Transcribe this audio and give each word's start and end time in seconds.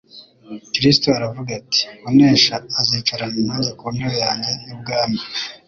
Kristo 0.73 1.07
aravuga 1.17 1.49
ati: 1.61 1.81
«Unesha 2.09 2.55
azicarana 2.79 3.39
nanjye 3.47 3.71
ku 3.79 3.85
ntebe 3.95 4.17
yanjye 4.25 4.49
y'ubwami 4.67 5.19